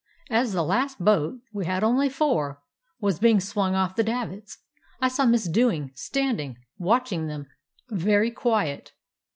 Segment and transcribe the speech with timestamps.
[0.31, 2.63] "As the last boat— we had only four—
[3.01, 4.57] was being swung off the davits,
[4.99, 7.45] I saw Miss Dewing standing watching them,
[7.91, 8.93] very quiet.